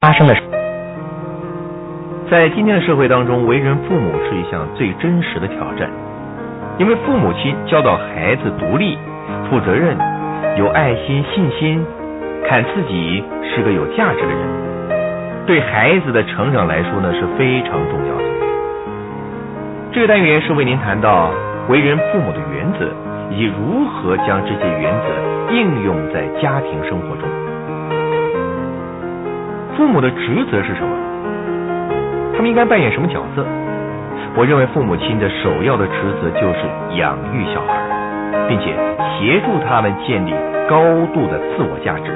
[0.00, 0.34] 发生的。
[2.30, 5.90] 在今天的社会当中，为人父母是一项最真实的挑战，
[6.78, 8.96] 因为父母亲教导孩子独立、
[9.50, 9.98] 负责任、
[10.56, 11.84] 有爱心、信心，
[12.46, 18.24] 看自己是个有价值的人，对孩子的成长来说呢是非常重要的。
[19.90, 21.32] 这个单元是为您谈到
[21.68, 22.86] 为人父母的原则，
[23.32, 27.28] 以及如何将这些原则应用在家庭生活中。
[29.78, 30.90] 父母的职责是什么？
[32.34, 33.46] 他们应该扮演什么角色？
[34.34, 36.66] 我认为父母亲的首要的职责就是
[36.98, 37.78] 养育小孩，
[38.48, 38.74] 并且
[39.06, 40.34] 协助他们建立
[40.68, 40.82] 高
[41.14, 42.10] 度的自我价值。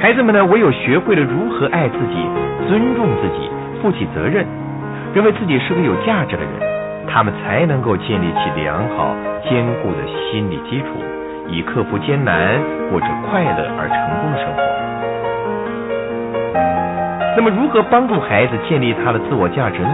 [0.00, 2.26] 孩子们呢，唯有学会了如何爱自己、
[2.66, 3.48] 尊重自己、
[3.80, 4.44] 负起责任，
[5.14, 9.14] 认为自己是个有价值的人，他们才能够建立起良好、
[9.48, 10.86] 坚固的心理基础，
[11.46, 12.58] 以克服艰难、
[12.90, 14.79] 过着快乐而成功的生活。
[17.40, 19.88] 那么，如何帮助孩子建立他的自我价值呢？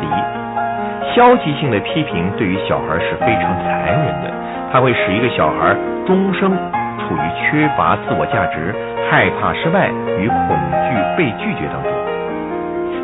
[0.00, 4.34] 第一，消极性的批评对于小孩是非常残忍的，
[4.72, 8.74] 它会使一个小孩终生处于缺乏自我价值、
[9.08, 9.86] 害怕失败
[10.18, 10.58] 与恐
[10.90, 11.92] 惧被拒绝当中。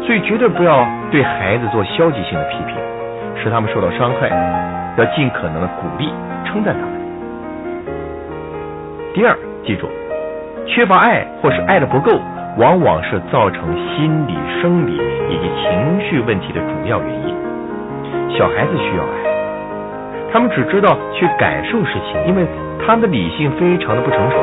[0.04, 2.74] 所以，绝对不要对孩子做消极性的批评，
[3.40, 4.28] 使他们受到伤害。
[4.98, 6.12] 要尽可能的鼓励、
[6.44, 6.90] 称赞他们。
[9.14, 9.88] 第二，记住，
[10.66, 12.18] 缺乏爱或是爱的不够。
[12.56, 14.92] 往往是造成心理、生理
[15.28, 17.34] 以及情绪问题的主要原因。
[18.30, 19.08] 小孩子需要爱，
[20.32, 22.46] 他们只知道去感受事情，因为
[22.86, 24.36] 他的理性非常的不成熟。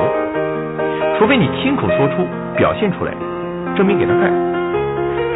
[1.18, 3.14] 除非你亲口说出、表现出来，
[3.78, 4.30] 证明给他看，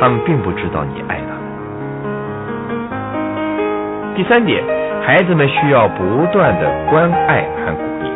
[0.01, 1.35] 他们并不知道你爱他。
[4.15, 4.61] 第三点，
[5.01, 8.09] 孩子们需要不断的关爱和鼓励。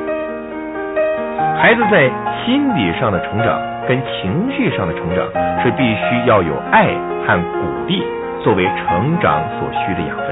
[1.62, 2.10] 孩子在
[2.44, 3.69] 心理上的成长。
[3.90, 5.26] 跟情绪上的成长
[5.64, 6.86] 是必须要有爱
[7.26, 8.04] 和鼓励
[8.40, 10.28] 作为成长所需的养分。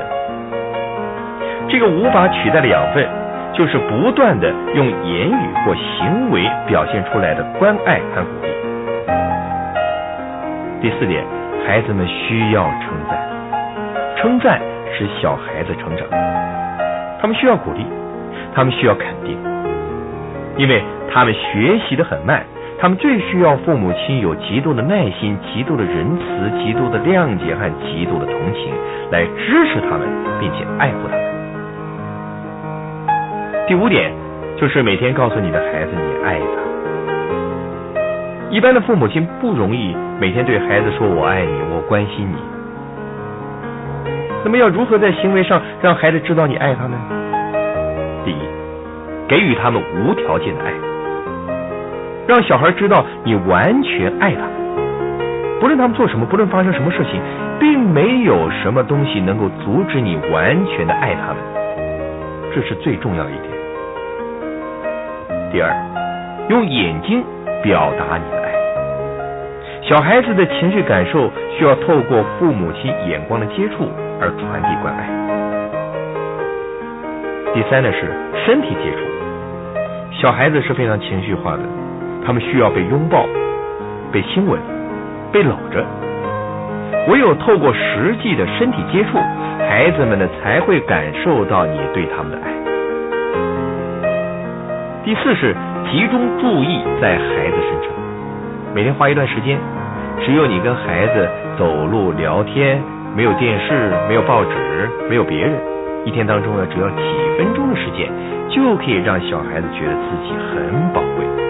[1.68, 3.04] 这个无法取代的养分，
[3.54, 8.50] 就是不断的用言语或行为表现出来的关爱和鼓励。
[10.80, 11.26] 第四点，
[11.66, 13.18] 孩子们需要称赞，
[14.18, 14.62] 称赞
[14.94, 16.08] 使小孩子成长。
[17.20, 17.88] 他们需要鼓励，
[18.54, 19.36] 他们需要肯定，
[20.58, 22.44] 因为他们学习的很慢。
[22.80, 26.24] 他们最需要父母亲有极度的耐心、极度的仁慈、
[26.64, 28.72] 极度的谅解和极度的同情，
[29.10, 30.08] 来支持他们，
[30.40, 31.26] 并且爱护他们。
[33.68, 34.14] 第五点
[34.56, 36.46] 就是每天告诉你的孩子你爱他。
[38.52, 42.36] 一般的父母亲不容易每天对孩子说“我爱你，我关心你”。
[44.46, 46.96] 那么要如何在行为上让孩子知道你爱他呢？
[48.24, 48.38] 第一，
[49.28, 50.72] 给予他们无条件的爱。
[52.28, 54.42] 让小孩知道你完全爱他，
[55.62, 57.22] 不论他们做什么，不论发生什么事情，
[57.58, 61.38] 并没有什么东西能够阻止你完全的爱他们，
[62.54, 63.44] 这是最重要一点。
[65.54, 65.74] 第二，
[66.50, 67.24] 用眼睛
[67.64, 68.52] 表达你的爱。
[69.84, 73.90] 小孩子的情绪感受需要透过父母亲眼光的接触
[74.20, 75.08] 而传递关爱。
[77.54, 78.12] 第三呢是
[78.46, 79.00] 身体接触，
[80.22, 81.87] 小孩子是非常情绪化的。
[82.26, 83.26] 他们需要被拥抱、
[84.12, 84.60] 被亲吻、
[85.32, 85.86] 被搂着。
[87.10, 89.18] 唯有透过实际的身体接触，
[89.60, 92.52] 孩子们呢才会感受到你对他们的爱。
[95.06, 95.56] 第四是
[95.90, 97.94] 集中注意在孩子身上，
[98.76, 99.58] 每天花一段时间，
[100.26, 102.84] 只有你跟孩子走路聊天，
[103.16, 104.52] 没有电视，没有报纸，
[105.10, 105.54] 没有别人，
[106.04, 107.02] 一天当中呢只要几
[107.38, 108.12] 分钟的时间，
[108.50, 111.47] 就可以让小孩子觉得自己很宝贵。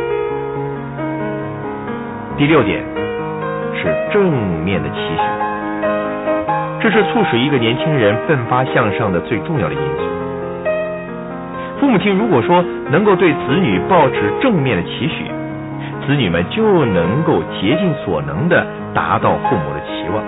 [2.37, 2.83] 第六点
[3.73, 4.31] 是正
[4.63, 5.23] 面的期许，
[6.79, 10.03] 这是促使一个年轻人奋发向上的最重要的因素。
[11.79, 15.25] 父母亲如果说能够对子女抱持正面的期许，
[16.05, 20.23] 子女们就能够竭尽所能的达到父母的期望。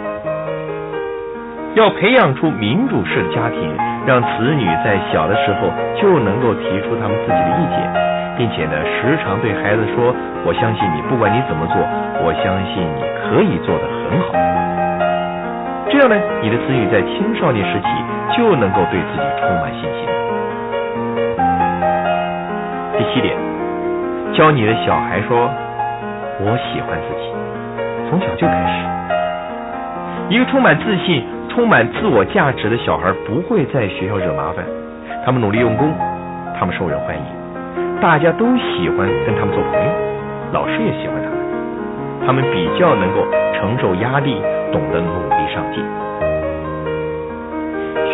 [1.75, 3.71] 要培养出民主式的家庭，
[4.07, 5.69] 让子女在小的时候
[6.01, 8.08] 就能够提出他们自己的意见。
[8.39, 10.15] 并且呢，时常对孩子说
[10.47, 11.75] ：“我相信你，不管你怎么做，
[12.23, 14.31] 我相信你可以做得很好。”
[15.91, 17.87] 这样呢，你的子女在青少年时期
[18.31, 20.07] 就能够对自己充满信心。
[22.95, 23.35] 第七点，
[24.31, 25.51] 教你的小孩说
[26.39, 27.27] ：“我喜欢自己。”
[28.07, 34.63] 从小就开始，一个充满自信、充满自我价值的小孩不会在学校惹麻烦，
[35.25, 35.91] 他们努力用功，
[36.57, 37.38] 他们受人欢迎。
[38.01, 39.91] 大家都喜欢跟他们做朋友，
[40.53, 41.37] 老师也喜欢他们，
[42.25, 44.41] 他们比较能够承受压力，
[44.71, 45.83] 懂得努力上进。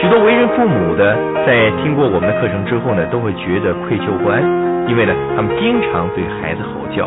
[0.01, 1.15] 许多为人父母的，
[1.45, 4.41] 在听过我们的课程之后呢，都会觉得愧疚不安，
[4.89, 7.05] 因为呢，他们经常对孩子吼叫，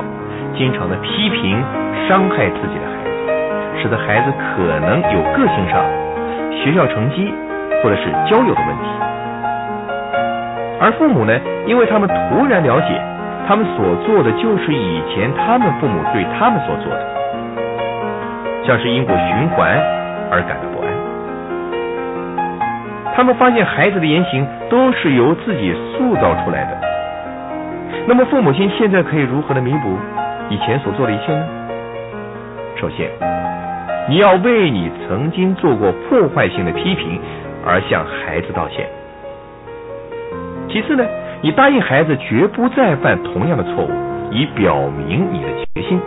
[0.55, 1.59] 经常的批评、
[2.07, 5.83] 伤害自己的孩子，使得孩子可能有个性上、
[6.55, 7.35] 学校成绩
[7.83, 9.08] 或者是交友的问题。
[10.81, 11.37] 而父母呢，
[11.67, 13.01] 因为他们突然了解，
[13.49, 17.03] 他们所做的就是以前他们父母对他们所做的，
[18.65, 19.77] 像是因果循环
[20.31, 20.89] 而感到不安。
[23.17, 26.79] 他们发现孩子的言行都是由自己塑造出来的，
[28.07, 29.99] 那么父母亲现在可以如何的弥补
[30.49, 31.45] 以前所做的一切呢？
[32.77, 33.11] 首先，
[34.09, 37.21] 你要为你曾经做过破坏性的批评
[37.67, 38.87] 而向孩子道歉。
[40.69, 41.05] 其次呢，
[41.43, 43.91] 你答应孩子绝不再犯同样的错误，
[44.31, 46.01] 以表明你的决心。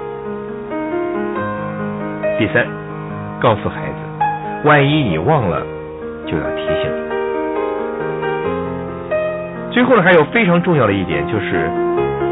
[2.38, 2.66] 第三，
[3.40, 5.62] 告诉孩子，万一你忘了。
[6.28, 7.02] 就要提醒你。
[9.72, 11.70] 最后呢，还有非常重要的一点，就是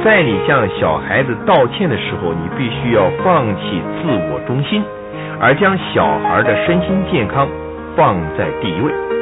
[0.05, 4.81] 在你向小孩子道歉的时候，你必须要放弃自我中心，
[5.41, 7.47] 而将小孩的身心健康
[7.97, 9.18] 放在第一位。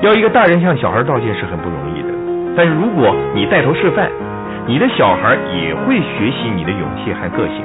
[0.00, 2.08] 要一个大人向小孩道歉是很不容易的，
[2.56, 4.08] 但是如果你带头示范，
[4.66, 7.64] 你的小孩也会学习你的勇气和个性。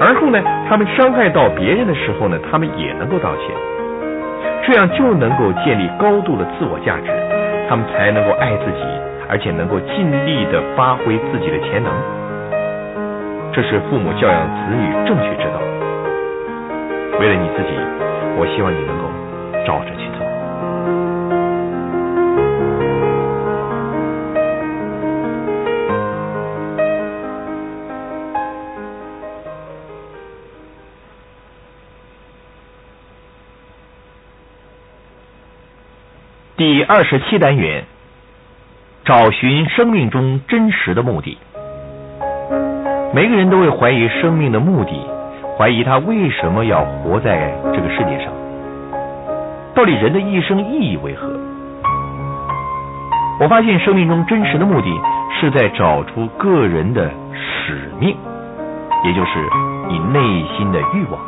[0.00, 3.54] 而后呢，他们伤害到别人的时候呢，他们也能够道歉。
[4.66, 7.12] 这样就能够建立高度的自我价值，
[7.68, 8.82] 他们才能够爱自己，
[9.28, 11.92] 而且能够尽力的发挥自己的潜能。
[13.52, 15.62] 这是父母教养子女正确之道。
[17.20, 17.70] 为了你自己，
[18.34, 19.06] 我希望你能够
[19.64, 20.03] 照着去
[36.56, 37.84] 第二十七单元，
[39.04, 41.36] 找寻生命中真实的目的。
[43.12, 44.92] 每个人都会怀疑生命的目的，
[45.58, 48.32] 怀疑他为什么要活在这个世界上。
[49.74, 51.28] 到底人的一生意义为何？
[53.40, 54.86] 我发现生命中真实的目的
[55.40, 58.16] 是在找出个人的使命，
[59.02, 59.30] 也就是
[59.88, 61.20] 你内心的欲望。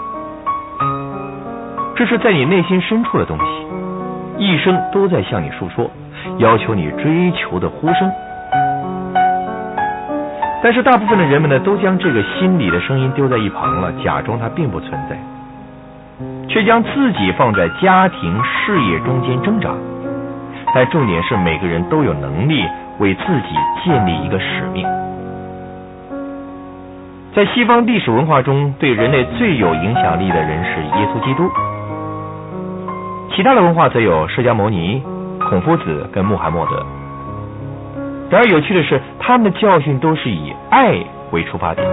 [1.96, 3.65] 这是在你内心深处的东西。
[4.38, 5.90] 一生都在向你诉说，
[6.38, 8.10] 要求你追求的呼声。
[10.62, 15.16] 但是大部分的人们呢，都将这个心里的声音丢在一旁了，假装它并不存在，
[16.48, 19.70] 却将自己放在家庭事业中间挣扎。
[20.74, 22.64] 但重点是，每个人都有能力
[22.98, 23.54] 为自己
[23.84, 24.84] 建立一个使命。
[27.34, 31.48] 在西方历史文化中，对人类最有影响力的人是耶稣基督。
[33.36, 35.02] 其他的文化则有释迦牟尼、
[35.50, 36.86] 孔夫子跟穆罕默德。
[38.30, 40.94] 然而有趣的是，他们的教训都是以爱
[41.32, 41.86] 为出发点。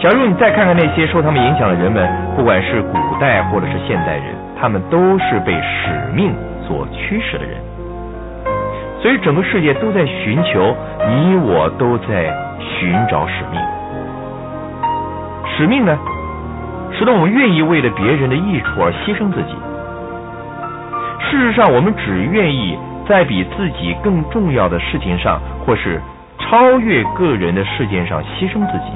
[0.00, 6.34] 假如你再看看那些受他们影响的人们，不管是古代或者是现代人，他们都是被使命
[6.66, 7.54] 所驱使的人。
[9.00, 10.74] 所以整个世界都在寻求，
[11.08, 13.60] 你我都在寻找使命。
[15.56, 15.96] 使命呢，
[16.98, 19.54] 使得我们愿意为了别人的益处而牺牲自己。
[21.30, 26.00] 事实上，我们只愿意在比自己更重要的事情上，或是
[26.38, 28.92] 超越个人的事件上牺牲自己。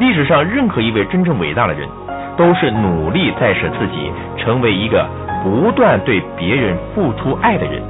[0.00, 1.88] 历史上任何一位真正伟大的人，
[2.36, 5.06] 都是努力在使自己成为一个
[5.44, 7.80] 不断对别人付出爱的人。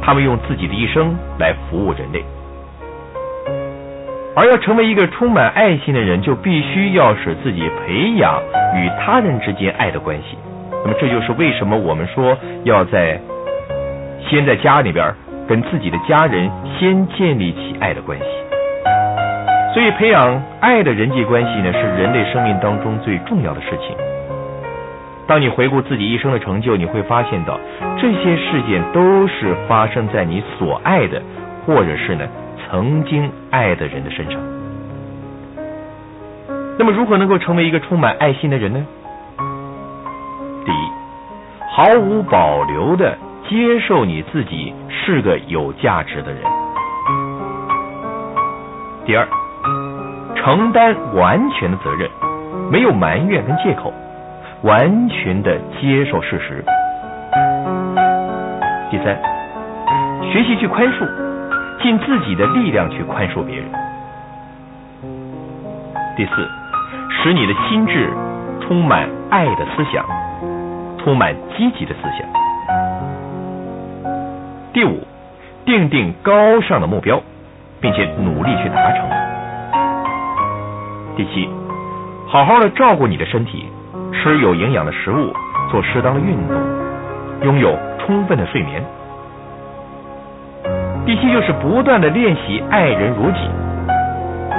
[0.00, 2.24] 他们用自己的一生来服务人类。
[4.40, 8.42] 而要成为一个充满爱心的人，就必须要使自己培养
[8.74, 10.38] 与他人之间爱的关系。
[10.82, 13.20] 那么，这就是为什么我们说要在
[14.30, 15.14] 先在家里边
[15.46, 18.24] 跟自己的家人先建立起爱的关系。
[19.74, 23.94] 所以，培养爱的人际关系呢，是人类生命当中最重要的事情。
[25.26, 27.60] 当你回顾自己一生的成就，你会发现到
[27.98, 31.20] 这些事件都是发生在你所爱的，
[31.66, 32.26] 或者是呢。
[32.70, 34.40] 曾经爱的人的身上，
[36.78, 38.86] 那么如何能够成为一个充满爱心的人呢？
[40.64, 40.88] 第一，
[41.72, 46.42] 毫无保留的接受你自己是个有价值的人；
[49.04, 49.26] 第二，
[50.36, 52.08] 承担完全的责任，
[52.70, 53.92] 没有埋怨跟借口，
[54.62, 56.62] 完全的接受事实；
[58.92, 59.20] 第三，
[60.30, 61.29] 学习去宽恕。
[61.82, 63.64] 尽自己的力量去宽恕别人。
[66.16, 66.48] 第四，
[67.10, 68.10] 使你的心智
[68.60, 70.04] 充满爱的思想，
[70.98, 72.28] 充满积极的思想。
[74.74, 75.06] 第五，
[75.64, 77.20] 定定高尚的目标，
[77.80, 79.08] 并且努力去达成。
[81.16, 81.48] 第七，
[82.28, 83.64] 好好的照顾你的身体，
[84.12, 85.32] 吃有营养的食物，
[85.70, 86.56] 做适当的运动，
[87.42, 88.84] 拥有充分的睡眠。
[91.06, 93.38] 第七就是不断的练习爱人如己，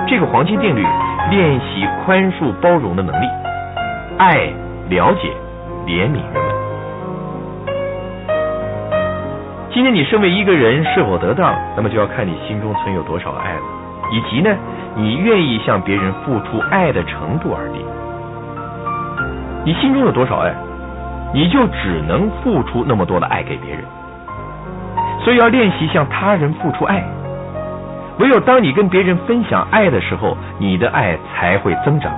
[0.08, 0.86] 这个黄金定律，
[1.30, 3.26] 练习宽恕包容的能力，
[4.18, 4.52] 爱、
[4.90, 5.30] 了解、
[5.86, 6.52] 怜悯人们。
[9.72, 13.62] 今天你身为一个人是否得当，那么就要看你心中存有多少爱了，
[14.12, 14.54] 以及呢，
[14.96, 17.82] 你愿意向别人付出爱的程度而定。
[19.64, 20.54] 你心中有多少爱，
[21.34, 23.84] 你就只能付出那么多的爱给别人。
[25.24, 27.04] 所以要练习向他人付出爱，
[28.20, 32.12] 唯有当你跟别人分享爱的时候，你的爱才会增长。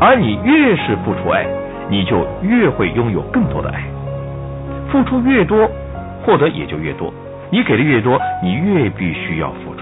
[0.00, 1.46] 而你越是付出爱，
[1.88, 3.82] 你就越会拥有更多的爱。
[4.90, 5.68] 付出越多，
[6.24, 7.12] 获得也就越多。
[7.50, 9.80] 你给的越多，你越必须要付出。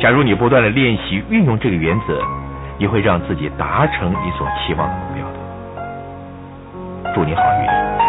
[0.00, 2.20] 假如你不断的练习运用这个原则，
[2.78, 7.14] 你会让自己达成你所期望的目标的。
[7.14, 8.01] 祝你好运。